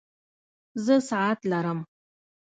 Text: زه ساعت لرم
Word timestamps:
زه 0.85 0.95
ساعت 1.09 1.39
لرم 1.51 1.79